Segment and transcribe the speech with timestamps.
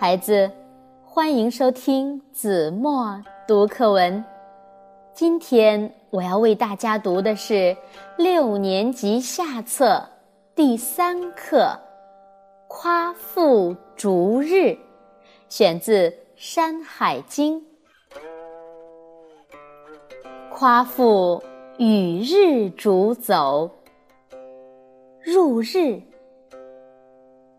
[0.00, 0.48] 孩子，
[1.04, 4.24] 欢迎收听子墨读课文。
[5.12, 7.76] 今天我要为大家读的是
[8.16, 10.00] 六年级下册
[10.54, 11.62] 第三课
[12.68, 14.54] 《夸父逐日》，
[15.48, 17.60] 选自《山海经》。
[20.48, 21.42] 夸父
[21.76, 23.68] 与日逐走，
[25.24, 26.00] 入日，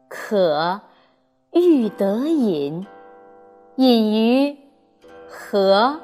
[0.08, 0.80] 可。
[1.52, 2.85] 欲得饮，
[3.76, 4.58] 饮于
[5.27, 5.99] 何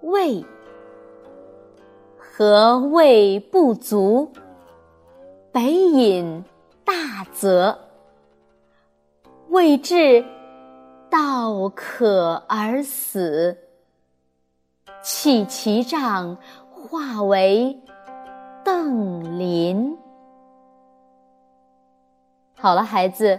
[0.00, 0.44] 味？
[2.18, 4.32] 何味不足？
[5.52, 6.44] 北饮
[6.84, 7.78] 大泽，
[9.48, 10.24] 未至，
[11.08, 13.56] 道渴而死。
[15.02, 16.36] 弃其杖，
[16.70, 17.80] 化为
[18.64, 19.96] 邓林。
[22.58, 23.38] 好了，孩子。